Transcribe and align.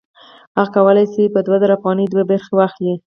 هغه 0.57 0.69
کولی 0.75 1.05
شي 1.13 1.23
په 1.33 1.39
دوه 1.45 1.57
زره 1.61 1.73
افغانیو 1.77 2.11
دوه 2.13 2.23
برخې 2.31 2.51
واخلي 2.55 2.95